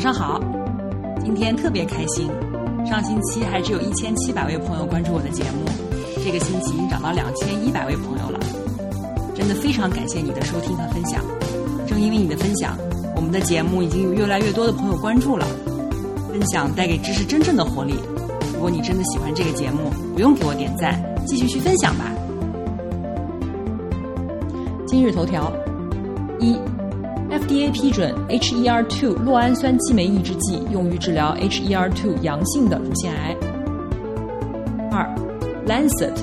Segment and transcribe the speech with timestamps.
[0.00, 0.40] 早上好，
[1.22, 2.26] 今天特别开心，
[2.86, 5.58] 上星期还只有一千七百位朋友关注我的节目，
[6.24, 8.40] 这个星期已经涨到两千一百位朋友了，
[9.34, 11.22] 真的非常感谢你的收听和分享。
[11.86, 12.78] 正因为你的分享，
[13.14, 15.46] 我们的节目已经有越来越多的朋友关注了。
[16.32, 17.96] 分享带给知识真正的活力。
[18.54, 22.06] 如果你真的喜欢这个节目，不用给我点赞，继续去分享吧。
[24.86, 25.52] 今日头条：
[26.38, 26.58] 一
[27.50, 33.36] ，FDA 批准 HER2 酪氨酸激酶抑制剂用于治疗 HER2 阳性的乳腺癌。
[34.92, 35.04] 二
[35.66, 36.14] ，Lancet，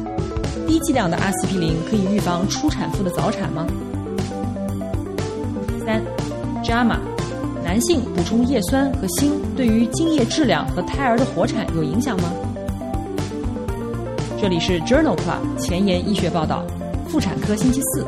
[0.65, 3.67] 低剂量的阿司匹林可以预防初产妇的早产吗？
[5.85, 6.01] 三
[6.63, 6.97] ，JAMA，
[7.61, 12.31] 男性补充叶酸和锌对于精液质量和胎儿的活产有影响吗？
[14.39, 16.63] 这里是 Journal Club 前沿医学报道，
[17.09, 18.05] 妇产科星期四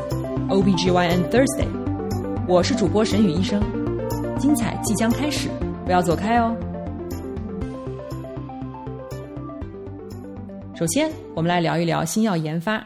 [0.48, 1.66] ，OBGYN Thursday，
[2.50, 3.62] 我是主播沈宇医生，
[4.36, 5.48] 精彩即将开始，
[5.84, 6.52] 不要走开哦。
[10.74, 12.84] 首先，我们来聊一聊新药研发，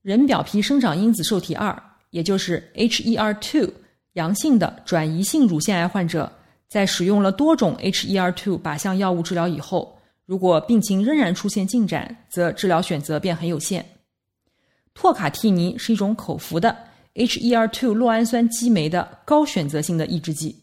[0.00, 1.70] 人表皮生长因子受体二，
[2.12, 3.70] 也就是 HER2
[4.14, 6.32] 阳性的转移性乳腺癌患者，
[6.66, 13.84] 在使用了多种 HER2 靶向药物治疗以后，如果病情仍然出现进展，则治疗选择便很有限。
[14.94, 16.74] 托卡替尼是一种口服的
[17.14, 20.56] HER2 酪氨酸激酶的高选择性的抑制剂，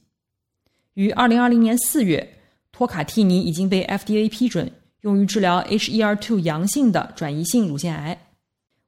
[0.94, 2.36] 于2020年4月，
[2.72, 4.72] 托卡替尼已经被 FDA 批准。
[5.02, 8.20] 用于治疗 HER2 阳性的转移性乳腺癌。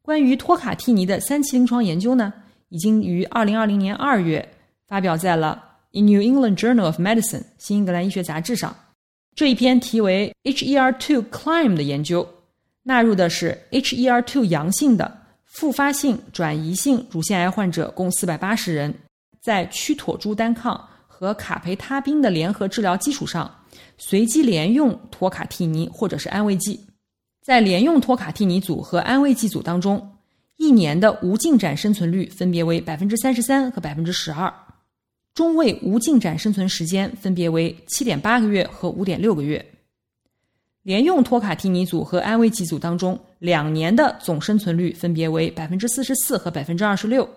[0.02, 2.34] 关于托卡替尼的三期临床研究呢，
[2.68, 4.50] 已经于2020年2月
[4.88, 5.64] 发表在了
[5.98, 8.76] 《In New England Journal of Medicine》新英格兰医学杂志上。
[9.34, 12.28] 这一篇题为 HER2 Climb 的研究，
[12.84, 15.21] 纳入的是 HER2 阳性的
[15.52, 18.94] 复发性转移性乳腺癌患者共480人，
[19.42, 23.54] 在曲妥珠单抗和卡培他滨的联合治疗基础上。
[23.98, 26.80] 随机连用托卡替尼或者是安慰剂，
[27.44, 30.16] 在连用托卡替尼组和安慰剂组当中，
[30.58, 34.52] 一年的无进展生存率分别为百分之三十三和百分之十二，
[35.34, 39.64] 中位无进展生存时间分别为七点八个月和五点六个月。
[40.84, 47.28] 连用托卡替尼组和安慰剂组当中，两年的总生存率分别为百分之四十四和百分之二十六，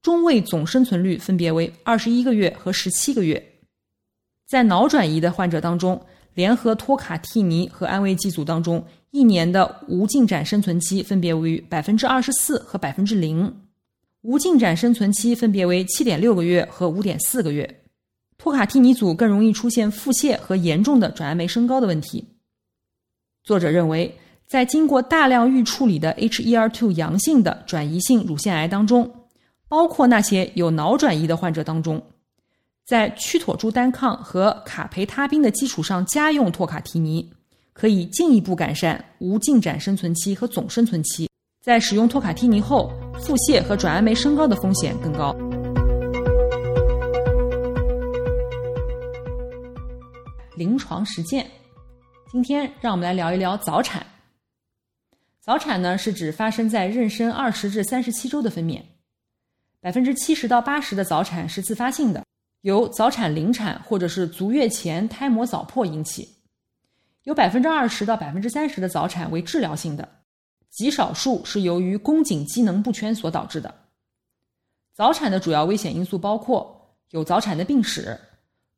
[0.00, 3.42] 中位总生存率分别为二十一个月和十七个月。
[4.46, 6.00] 在脑转移的患者当中，
[6.32, 13.54] 联合托卡替尼和安慰剂组当中，一年的无进展生存期分别为百分之二十四和百分之零，
[14.22, 17.82] 无进展生存期分别为七点六个月和五点四个月。
[18.38, 22.24] 托卡替尼组更容易出现腹泻和严重的转氨酶升高的问题。
[23.46, 24.12] 作者认为，
[24.44, 29.08] 在经过大量预处理的 HER2 阳性的转移性乳腺癌当中，
[29.68, 32.02] 包括那些有脑转移的患者当中。
[32.84, 37.32] 在曲妥珠单抗和卡培他滨的基础上加用托卡替尼，
[37.72, 41.30] 可以进一步改善无进展生存期和总生存期。
[41.62, 45.32] 在使用托卡替尼后，腹泻和转氨酶升高的风险更高。
[50.56, 51.46] 临床实践，
[52.36, 54.04] 今天让我们来聊一聊早产。
[55.40, 58.82] 早产呢，是指发生在妊娠二十至三十七周的分娩，
[59.80, 62.22] 百分之七十到八十的早产是自发性的。
[62.60, 66.28] 由早产、临产或者是足月前胎膜早破引起，
[67.22, 70.06] 有百分之二十到百分之三十的早产为治疗性的，
[70.68, 73.74] 极少数是由于宫颈机能不全所导致的。
[74.92, 78.20] 早产的主要危险因素包括有早产的病史、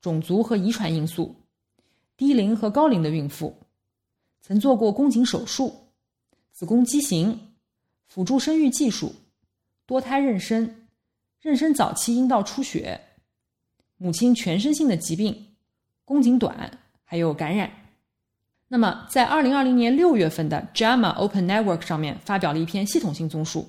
[0.00, 1.34] 种族和遗传因素、
[2.18, 3.56] 低龄和高龄的孕妇、
[4.42, 5.72] 曾做过宫颈手术、
[6.50, 7.54] 子宫畸形、
[8.08, 9.14] 辅助生育技术、
[9.86, 10.68] 多胎妊娠、
[11.40, 13.00] 妊娠早期阴道出血。
[13.98, 15.54] 母亲全身性的疾病、
[16.04, 17.70] 宫颈短，还有感染。
[18.66, 23.68] 那么，在二零二零年六月份的 JAMA Open Network 上面发表了一篇系统性综述，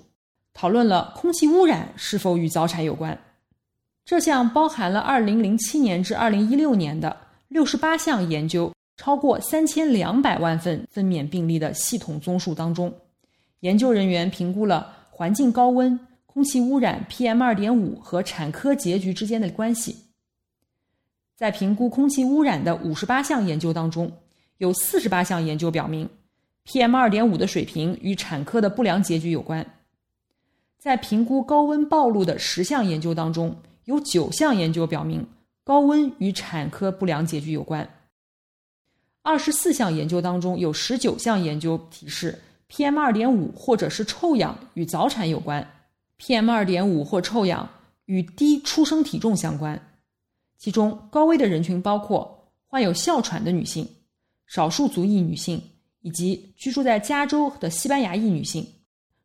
[0.53, 3.15] 讨论了空气污染是否与早产有关。
[4.06, 7.15] 这项包含了二零零七年至二零一六年的
[7.49, 12.93] 六十八项研究，超过三千两百万份分娩病例的系统综述当中，
[13.61, 19.97] 研究人员评估了环境高温、空气污染 PM 二点五和产科结局之间的关系。
[21.35, 24.11] 在评估空气污染的五十八项研究当中，
[24.59, 26.07] 有四十八项研究表明
[26.67, 29.65] ，PM 二点五的水平与产科的不良结局有关。
[30.77, 33.55] 在评估高温暴露的十项研究当中，
[33.85, 35.25] 有九项研究表明
[35.69, 37.88] 高温与产科不良结局有关。
[39.21, 45.71] 二十四项研究当中，有十九项研究提示 PM 二点五或者是臭氧与早产有关
[46.18, 47.69] ，PM 二点五或臭氧
[48.06, 49.80] 与低出生体重相关。
[50.57, 53.88] 其中高危的人群包括患有哮喘的女性、
[54.48, 55.62] 少数族裔女性
[56.01, 58.68] 以及居住在加州的西班牙裔女性、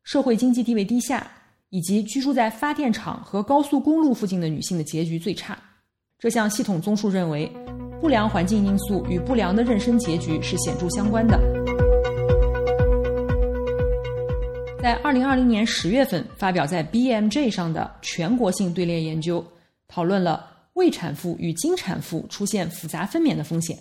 [0.02, 1.26] 社会经济地位低下
[1.70, 5.58] 以及居住在发电厂和高速公路附近的女性的结局最差。
[6.18, 7.50] 这项系统综述认为，
[8.00, 11.38] 不良环境因素与不良的妊娠结局是显著相关的。
[14.80, 19.44] 在二零二零年十月份发表在 BMJ 上的全国性队列研究，
[19.88, 23.78] 讨论了未产妇与经产妇出现复杂分娩的风险。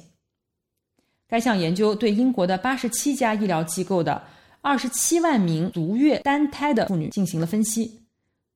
[1.27, 4.21] 该项研究对英国的八十七家医疗机构的
[4.61, 8.01] 二十七万名足月单胎的妇女进行了分析，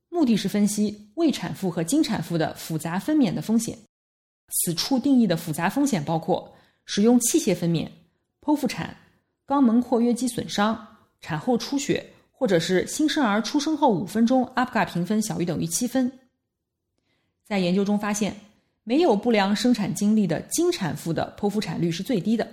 [0.10, 3.78] 目的是分析未产妇和经产妇的复杂分娩的风险。
[4.50, 6.52] 此处定义的复杂风险包括
[6.86, 7.88] 使用器械分娩、
[8.42, 8.98] 剖腹产、
[9.46, 10.88] 肛门括约肌损伤、
[11.22, 12.04] 产后出血。
[12.40, 16.20] 或者是新生儿出生后五分钟阿普嘎评分小于等于七分。
[17.44, 18.36] 在研究中发现，
[18.84, 22.48] 没有不良生产经历的经产妇的剖腹产率是最低的，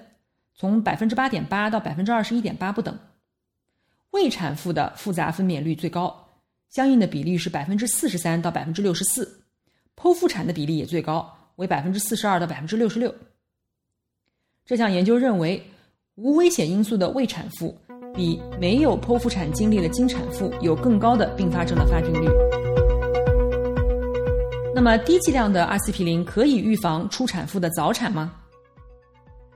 [0.55, 2.99] 从百分之八点八到百分之二十一点八不等。
[4.13, 6.24] 未产妇的复杂分娩率最高，
[6.75, 9.45] 相应的比例是百分之四十三到百分之六十四。
[9.97, 13.15] 剖腹产的比例也最高，为百分之四十二到百分之六十六。
[14.67, 15.65] 这项研究认为，
[16.17, 17.79] 无危险因素的未产妇。
[18.13, 22.29] 比没有剖腹产经历的经产妇有更高的并发症的发病率。
[24.73, 28.35] 那么，低剂量的阿司匹林可以预防初产妇的早产吗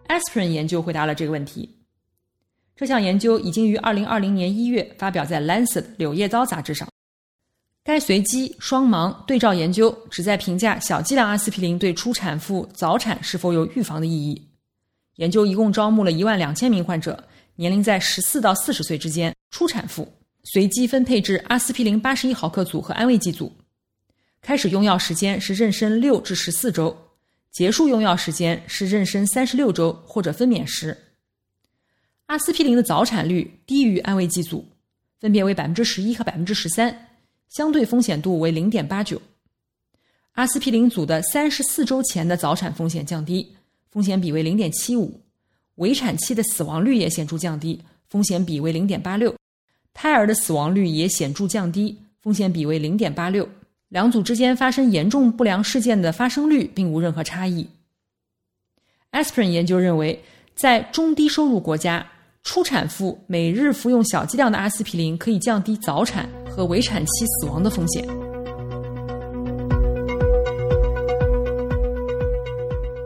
[0.08, 1.76] ？Aspirin 研究回答了这个问题。
[2.76, 6.88] 这项研究已经于二零二零年一月发表在《Lancet》柳叶刀杂志上。
[7.88, 14.46] 该随机双盲对照研究旨在评价小剂量阿司匹林对初产妇早产是否有预防的意义。
[15.16, 17.24] 研究一共招募了一万两千名患者。
[17.56, 20.06] 年龄在十四到四十岁之间，初产妇
[20.44, 23.50] 随机分配至阿司匹林八十一毫克组和安慰剂组。
[24.42, 26.94] 开始用药时间是妊娠六至十四周，
[27.50, 30.94] 结束用药时间是妊娠三十六周或者分娩时。
[32.26, 34.62] 阿司匹林的早产率低于安慰剂组，
[35.18, 37.07] 分别为百分之十一和百分之十三，
[37.48, 39.20] 相对风险度为零点八九。
[40.32, 43.54] 阿司匹林组的三十四周前的早产风险降低，
[43.90, 45.20] 风险比为零点七五。
[45.76, 49.32] 围产期的死亡率也显著降低，风险比为零点八六；
[49.94, 53.48] 胎儿的死亡率也显著降低，风险比为零点八六。
[53.88, 57.66] 两组之间发生严重不良事件的发生率并无任何差异。
[59.12, 60.22] Aspirin 研究认为，
[60.54, 62.06] 在中低收入国家，
[62.42, 68.04] 初产妇每日服用小剂量的阿司匹林可以降低早产和围产期死亡的风险。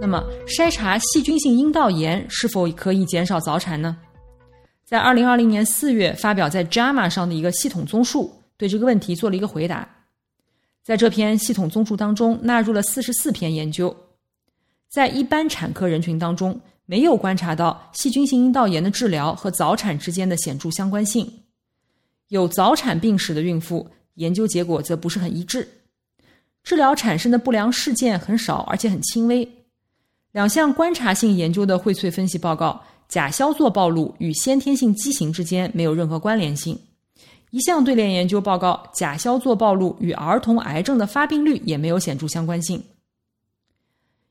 [0.00, 3.99] 那么，筛查细菌性阴道炎是否可以减少早产呢？
[4.87, 9.87] 在二零二零年四月发表在《JAMA》上的一个系统综述，对这个问题做了一个回答。
[10.82, 13.94] 在这篇系统综述当中，纳入了四十四篇研究，
[14.88, 21.31] 在一般产科人群当中，没有观察到细菌性阴道炎的治疗和早产之间的显著相关性。
[22.32, 25.69] 有早产病史的孕妇，研究结果则不是很一致。
[26.64, 29.46] 治疗产生的不良事件很少，而且很轻微。
[30.31, 36.75] 两项观察性研究的荟萃分析报告，甲硝唑暴露与先天性畸形之间没有任何关联性；
[37.51, 42.82] 一项对联研究报告，甲硝唑暴露与儿童癌症的发病率也没有显著相关性。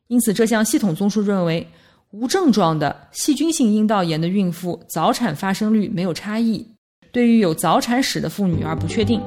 [0.08, 1.68] 因此，这项系统综述认为，
[2.10, 6.66] 无症状的细菌性阴道炎的孕妇早产发生率没有差异，
[7.12, 9.22] 对于有早产史的妇女而不确定。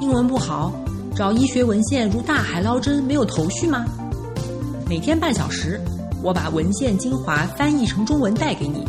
[0.00, 0.72] 英文不好，
[1.12, 3.84] 找医学文献如大海捞针，没有头绪吗？
[4.88, 5.80] 每天半小时，
[6.22, 8.84] 我把文献精华翻译成中文带给你。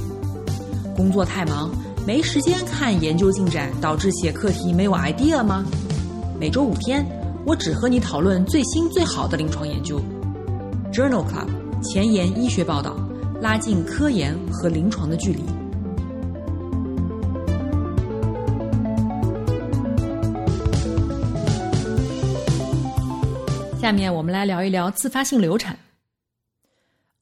[0.96, 1.72] 工作太忙，
[2.06, 5.65] 没时间看研究进展，导致写课题没有 idea 吗？
[6.39, 7.03] 每周五天，
[7.44, 10.00] 我只和你讨论最新最好的临床研究。
[10.94, 11.48] Journal Club
[11.83, 12.95] 前沿医学报道，
[13.41, 15.41] 拉近科研和临床的距离。
[23.79, 25.77] 下面我们来聊一聊自发性流产。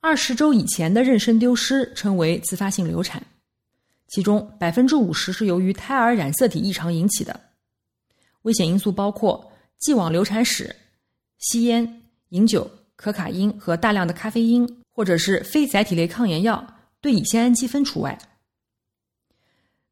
[0.02, 3.26] 二十周以前的妊娠丢失称为自发性流产，
[4.10, 7.40] 其中百分之五十是由于胎儿染色体异常引起的。
[8.42, 10.76] 危险因素包括既往流产史、
[11.38, 12.70] 吸烟、饮酒、
[13.00, 18.20] 可卡因和大量的咖啡因，或者是非载体类抗炎药，对乙酰氨基酚除外。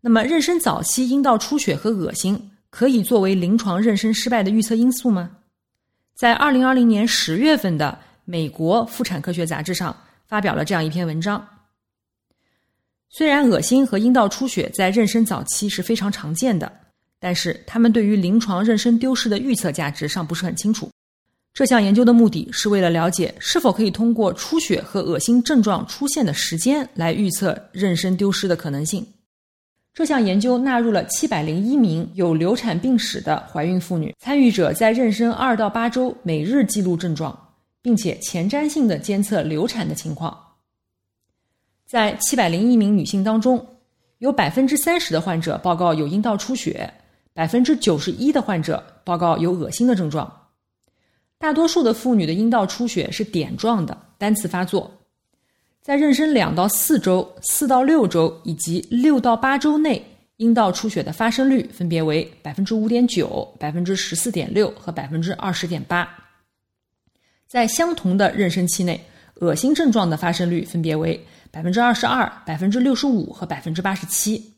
[0.02, 5.38] 那么，妊娠早期阴道出血和恶心可以作为临床妊娠失败的预测因素吗？
[6.16, 9.96] 在二零二零年十月份的美国妇产科学杂志上
[10.28, 11.48] 发表了这样一篇文章。
[13.08, 16.70] 虽然恶心和阴道出血在妊娠早期是非常常见的，
[17.22, 20.92] 但是他们对于临床妊娠丢失的预测价值尚不是很清楚。
[21.58, 29.04] 这项研究的目的是为了了解是否可以通过出血和恶心症状出现的时间来预测妊娠丢失的可能性。
[29.92, 37.36] 这项研究纳入了七百零一名有流产病史的怀孕妇女，参与者在妊娠二到八周每日记录症状，
[37.82, 40.38] 并且前瞻性的监测流产的情况。
[41.88, 43.66] 在七百零一名女性当中，
[44.20, 46.88] 有百分之三十的患者报告有阴道出血，
[47.34, 50.32] 百分之九十一的患者报告有恶心的症状。
[51.39, 54.91] 大多数的妇女的阴道出血是点状的，单次发作。
[55.82, 60.03] 在妊娠两到四周、四到六周以及六到八周内，
[60.38, 66.10] 阴道出血的发生率分别为百分之五点九、百分之十四点六和百分之二十点八。
[67.48, 69.00] 在相同的妊娠期内，
[69.36, 74.53] 恶心症状的发生率分别为百分之二十二、百分之六十五和百分之八十七。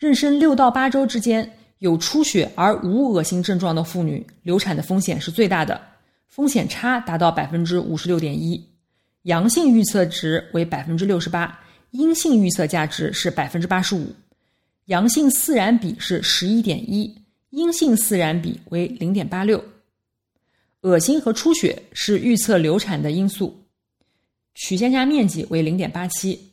[0.00, 1.58] 妊娠六到八周之间。
[1.78, 5.78] 有出血而无恶心症状的妇女，流产的风险是最大的，
[6.26, 8.66] 风险差达到百分之五十六点一，
[9.22, 11.58] 阳性预测值为百分之六十八，
[11.90, 14.10] 阴性预测价值是百分之八十五，
[14.86, 17.14] 阳性自然比是十一点一，
[17.50, 19.62] 阴性自然比为零点八六，
[20.80, 23.54] 恶心和出血是预测流产的因素，
[24.54, 26.52] 曲线下面积为零点八七。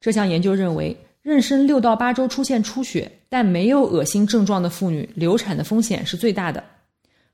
[0.00, 0.96] 这项研究认为。
[1.24, 6.62] 妊娠六到八周出现出血但没有恶心症状的妇女，流产的风险是最大的。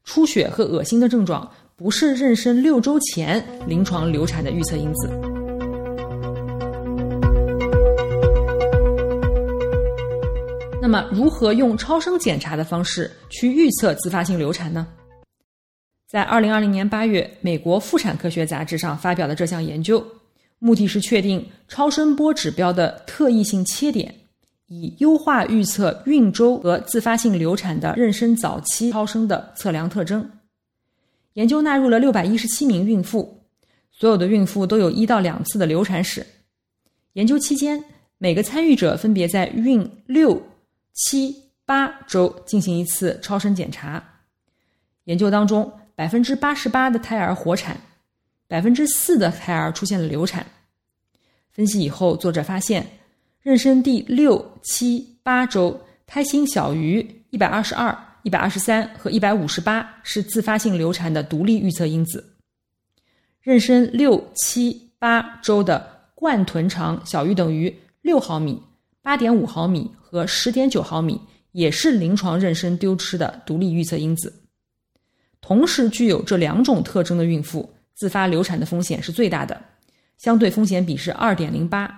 [0.05, 5.11] 出血和恶心的症状不是妊娠六周前临床流产的预测因子。
[10.81, 14.87] 那么，如何用超声检查的方式去预测自发性流产呢？
[16.07, 20.05] 在二零二零年八月，美国妇产科学杂志上发表的这项研究。
[20.61, 24.15] 目的是确定超声波指标的特异性切点，
[24.69, 30.31] 以优化预测孕周和自发性流产的妊娠早期超声的测量特征。
[31.33, 33.43] 研究纳入了六百一十七名孕妇，
[33.91, 36.27] 所有的孕妇都有一到两次的流产史。
[37.15, 37.83] 研究期间，
[38.19, 40.41] 每个参与者分别在孕六、
[40.93, 44.03] 七、八周进行一次超声检查。
[45.05, 47.81] 研究当中，百分之八十八的胎儿活产。
[48.51, 50.45] 百分之四的胎儿出现了流产。
[51.53, 52.85] 分析以后，作者发现，
[53.45, 62.29] 妊娠第六、七、八周胎心小于一百二十二、一百二十三和一百五十八是自发性流产的独立预测因子。
[63.45, 68.61] 妊娠六、七、八周的冠臀长小于等于六毫米、
[69.01, 71.21] 八点五毫米和十点九毫米，
[71.53, 74.43] 也是临床妊娠丢失的独立预测因子。
[75.41, 77.73] 同时具有这两种特征的孕妇。
[78.01, 79.63] 自发流产的风险是最大的，
[80.17, 81.95] 相对风险比是二点零八，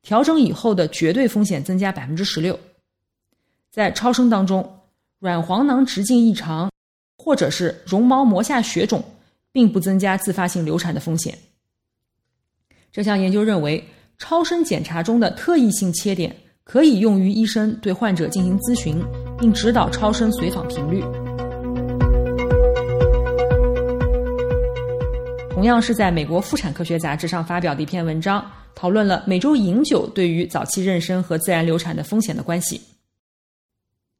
[0.00, 2.58] 调整以后的绝对风险增加百分之十六。
[3.70, 4.80] 在超声当中，
[5.18, 6.72] 卵黄囊直径异常
[7.18, 9.04] 或者是绒毛膜下血肿，
[9.52, 11.36] 并不增加自发性流产的风险。
[12.90, 19.04] 这项研究认为，超声检查中的特异性切点可以用于医生对患者进行咨询，
[19.38, 21.04] 并指导超声随访频率。
[25.58, 32.80] 同样是在美国妇产科学杂志上发表的一篇文章，讨论了每周饮酒对于早期妊娠和自然流产的风险的关系。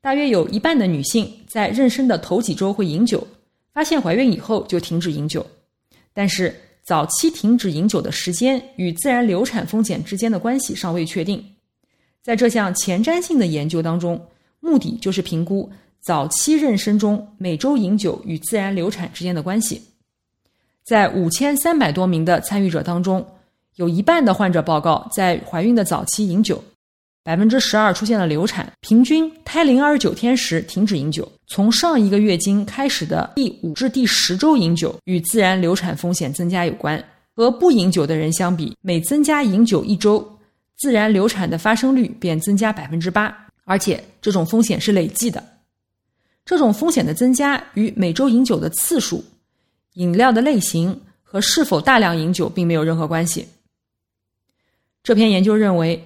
[0.00, 3.24] 大约有一半的女性在妊娠的头几周会饮酒，
[3.72, 5.46] 发现怀孕以后就停止饮酒。
[6.12, 6.52] 但是
[6.82, 11.40] 早期停止饮酒的时间与自然流产风险之间的关系尚未确定。
[12.20, 14.20] 在这项前瞻性的研究当中，
[14.58, 19.80] 目的就是评估早期妊娠中每周饮酒与自然流产之间的关系。
[20.88, 23.22] 在五千三百多名的参与者当中，
[23.76, 26.64] 有一半的患者报告在怀孕的早期饮酒，
[27.22, 31.30] 百分之十二出现了流产，平均胎龄二十九天时停止饮酒。
[31.46, 37.02] 从上一个月经开始的第五至第十周饮酒与自然流产风险增加有关。
[37.36, 40.26] 和不饮酒的人相比，每增加饮酒一周，
[40.78, 45.44] 自然流产的发生率便增加百分之八，而且这种风险是累计的。
[46.46, 49.22] 这种风险的增加与每周饮酒的次数。
[49.98, 53.44] 饮料的类型和是否大量饮酒并没有任何关系。
[55.02, 56.00] 这篇研究认为，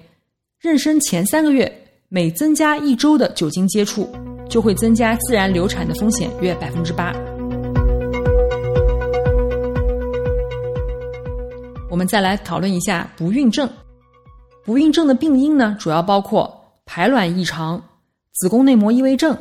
[0.59, 1.71] 妊娠前三个月
[2.09, 4.11] 每增加一周的酒精接触，
[4.49, 7.13] 就会增加自然流产的风险约百分之八。
[11.87, 13.69] 我们再来讨论一下不孕症。
[14.65, 16.51] 不孕症的病因呢，主要包括
[16.83, 17.79] 排卵异常、
[18.31, 19.37] 子宫内膜异位症、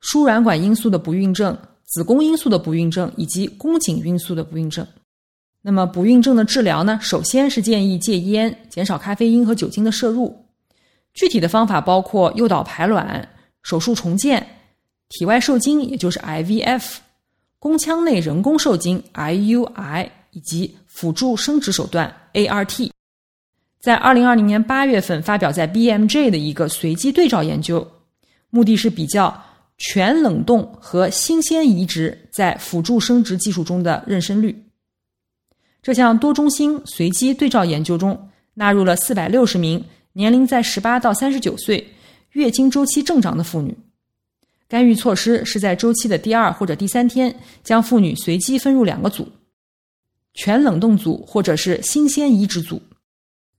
[0.00, 1.56] 输卵管因素的不孕症。
[1.92, 4.86] 子宫因素的不孕症以及宫颈因素的不孕症，
[5.60, 6.98] 那么不孕症的治疗呢？
[7.02, 10.34] 首先是建议戒烟，减少咖啡因和酒精的摄入。
[11.12, 13.28] 具体的方法包括诱导排卵、
[13.62, 14.46] 手术重建、
[15.10, 16.96] 体外受精，也就是 IVF、
[17.58, 22.90] 宫腔内人工受精 IUI 以及辅助生殖手段 ART。
[23.82, 27.86] 在二零二零年八月份发表在 BMJ 的一个随机对照研究，
[28.48, 29.44] 目的是比较
[29.84, 34.64] 全冷冻和新鲜移植在辅助生殖技术中的妊娠率。
[35.82, 41.84] 这项多中心随机对照研究中，纳入了四百六十名年龄在十八到三十九岁、
[42.30, 43.76] 月经周期正常的妇女。
[44.68, 47.34] 干预措施是在周期的第二或者第三天，
[47.64, 49.28] 将妇女随机分入两个组：
[50.32, 52.80] 全冷冻组或者是新鲜移植组。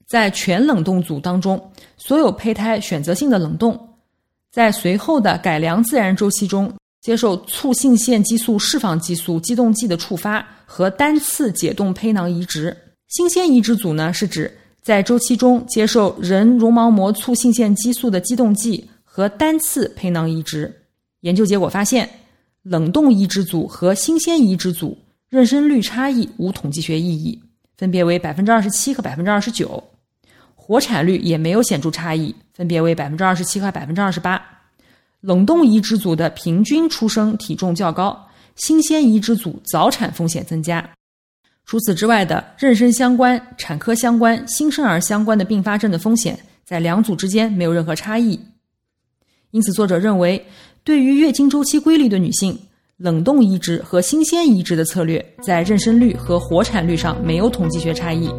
[0.07, 3.92] 在全冷冻组当中，所有胚胎选择性的冷冻，
[4.53, 6.71] 在随后的改良自然周期中。
[7.01, 12.73] 接受促性腺激素释放激素激动剂的触发和单次解冻胚囊移植。
[13.09, 14.49] 新鲜移植组呢，是指
[14.81, 20.73] 在周期中接受人绒毛膜促性腺激素的激动剂和单次胚囊移植。
[21.19, 22.09] 研究结果发现，
[22.61, 24.97] 冷冻移植组和新鲜移植组
[25.29, 27.37] 妊娠率差异无统计学意义，
[27.75, 29.83] 分别为百分之二十七和百分之二十九，
[30.65, 34.41] 活产率也没有显著差异，分别为百分之二十七和百分之二十八。
[35.19, 38.17] 冷冻移植组的平均出生体重较高，
[38.55, 40.89] 新鲜移植组早产风险增加。
[41.65, 48.39] 除此之外的妊娠相关、产科相关、新生儿相关的并发症的风险，在两组之间没有任何差异。
[49.51, 50.45] 因此，作者认为，
[50.85, 52.57] 对于月经周期规律的女性，
[52.95, 58.29] 冷冻移植和新鲜移植的策略在妊娠率和活产率上没有统计学差异。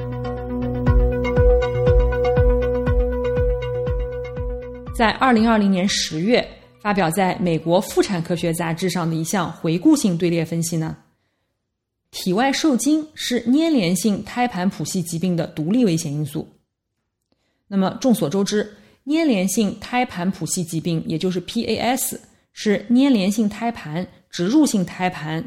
[4.96, 6.46] 在二零二零年十月。
[6.80, 10.94] 发表在美国妇产科学杂志上的一项回顾性队列分析呢，
[12.10, 16.46] 体外受精是粘连性胎盘谱系疾病的独立危险因素。
[17.68, 18.70] 那么众所周知，
[19.06, 22.18] 粘连性胎盘谱系疾病也就是 PAS
[22.52, 25.42] 是粘连性胎盘、植入性胎盘、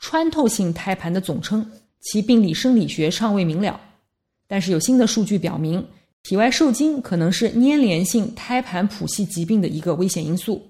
[0.00, 1.64] 穿透性胎盘的总称，
[2.00, 3.80] 其病理生理学尚未明了。
[4.48, 5.86] 但是有新的数据表明。
[6.28, 10.60] 体外受精可能是粘连性胎盘谱系疾病的一个危险因素。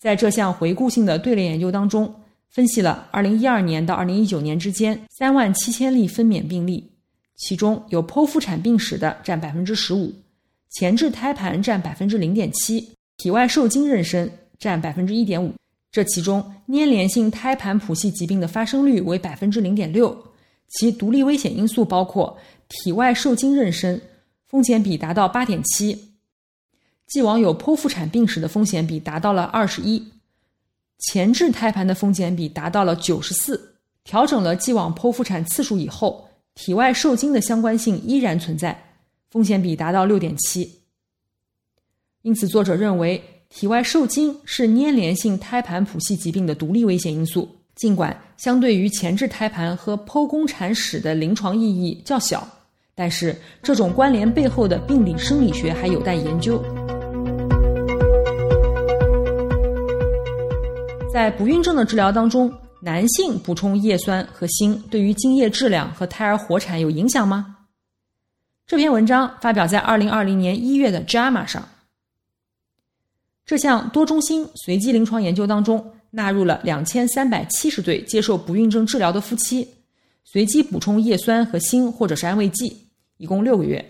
[0.00, 2.12] 在这项回顾性的队列研究当中，
[2.48, 6.90] 分析了2012年到2019年之间3万七千例分娩病例，
[7.36, 10.12] 其中有剖腹产病史的占15%，
[10.70, 12.84] 前置胎盘占0.7%，
[13.16, 15.52] 体外受精妊娠占1.5%。
[15.92, 20.16] 这其中粘连性胎盘谱系疾病的发生率为0.6%，
[20.66, 22.36] 其独立危险因素包括
[22.68, 24.00] 体外受精妊娠。
[24.48, 26.12] 风险比达到八点七，
[27.06, 30.02] 既往有剖腹产病史的风险比达到了二十一，
[30.98, 33.74] 前置胎盘的风险比达到了九十四。
[34.04, 38.96] 调整了既往剖腹产次数以后，体外受精的相关性依然存在，
[39.30, 40.80] 风险比达到六点七。
[42.22, 52.48] 因此，作者认为体外受精是粘连性胎盘谱系疾病的独立危险因素，尽管相对于前置胎盘和剖宫产史的临床意义较小。
[52.98, 53.32] 但是，
[53.62, 56.60] 这种关联背后的病理生理学还有待研究。
[61.12, 67.58] 在不孕症的治疗当中，男性补充叶酸和锌对于精液质量和胎儿活产有影响吗？
[68.66, 71.68] 这篇文章发表在二零二零年一月的《JAMA》上。
[73.46, 79.68] 这项多中心随机临床研究当中，纳入了两千三百七十对接受不孕症治疗的夫妻，
[80.24, 82.87] 随机补充叶酸和锌或者是安慰剂。
[83.18, 83.84] 一共六个月，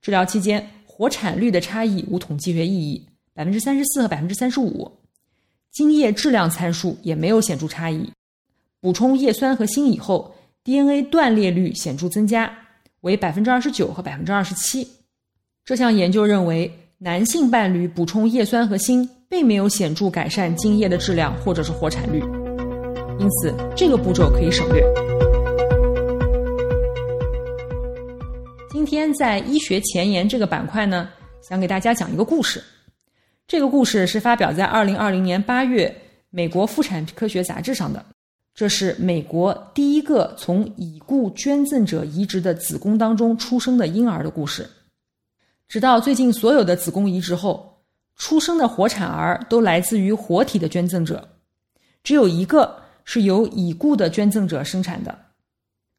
[0.00, 4.90] 治疗期间活产率的差异无统计学意义，百分之三十四和百分之三十五，
[5.70, 8.10] 精液质量参数也没有显著差异。
[8.80, 12.52] 补充叶酸和锌以后，DNA 断裂率显著增加，
[13.00, 14.88] 为百分之二十九和百分之二十七。
[15.64, 22.20] 这项研究认为，男性伴侣补充叶酸和锌并没有显著改善精液的质量或者是活产率，
[23.18, 25.07] 因此这个步骤可以省略。
[28.88, 31.10] 今天在医学前沿这个板块呢，
[31.46, 32.64] 想给大家讲一个故事。
[33.46, 35.94] 这个故事是发表在二零二零年八月
[36.30, 38.02] 美国妇产科学杂志上的。
[38.54, 44.66] 这是美国第一个从已故捐赠者移植的子宫当中出生的婴儿的故事。
[45.68, 47.82] 直到最近，所有的子宫移植后
[48.16, 51.28] 出生的活产儿都来自于活体的捐赠者，
[52.02, 52.74] 只有一个
[53.04, 55.26] 是由已故的捐赠者生产的。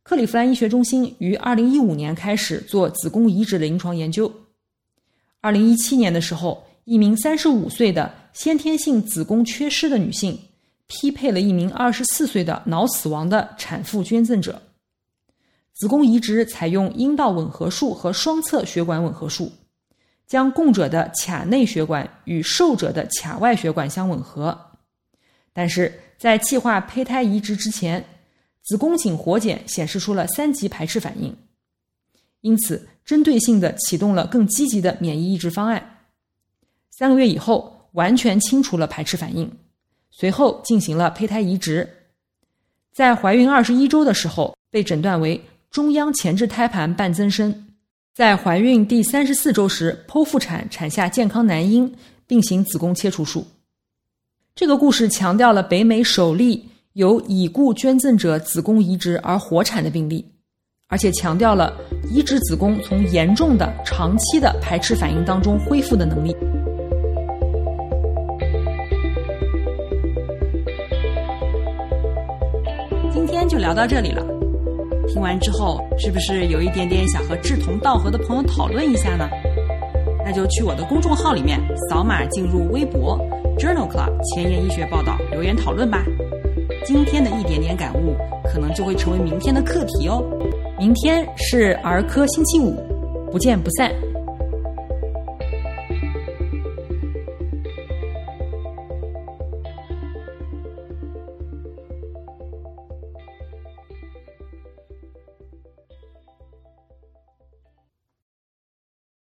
[0.09, 4.33] 克利夫兰医学中心于二零一五年开始做子宫移植的临床研究。
[5.39, 10.35] 二零一七年的时候，一名三十五岁的先天性子宫缺失的女性
[10.87, 14.59] 匹配了一名二十四岁的脑死亡的产妇捐赠者。
[15.75, 19.51] 子宫移植采用阴道吻合术和双侧血管吻合术，
[20.25, 24.59] 将供者的髂内血管与受者的髂外血管相吻合。
[25.53, 28.03] 但是在计划胚胎移植之前，
[28.69, 31.35] 子宫颈活检显示出了三级排斥反应，
[32.41, 35.97] 因此针对性的启动了更积极的免疫抑制方案。
[36.91, 39.51] 三个月以后，完全清除了排斥反应，
[40.11, 41.89] 随后进行了胚胎移植。
[42.93, 47.73] 在怀孕二十一周的时候，被诊断为中央前置胎盘半增生。
[48.13, 51.91] 在怀孕第三十四周时剖腹产，产下健康男婴，
[52.27, 53.47] 并行子宫切除术。
[54.53, 60.25] 这个故事强调了北美首例由已故捐赠者子宫移植而活产的病例，
[60.87, 61.71] 而且强调了
[62.09, 66.35] 移植子宫从严重的长期的排斥反应当中恢复的能力。
[73.13, 74.25] 今天就聊到这里了。
[75.07, 79.29] 听完之后，是不是有一点点想和志同道合的朋友讨论一下呢？
[80.25, 83.17] 那就去我的公众号里面扫码进入微博
[83.57, 86.03] Journal Club 前沿医学报道留言讨论吧。
[86.85, 88.15] 今天的一点点感悟，
[88.45, 90.23] 可能就会成为明天的课题哦。
[90.77, 92.75] 明天是儿科星期五，
[93.31, 93.91] 不见不散。